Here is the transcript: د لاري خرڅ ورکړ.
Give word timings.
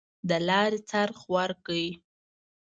د 0.29 0.31
لاري 0.47 0.79
خرڅ 0.89 1.17
ورکړ. 1.33 1.79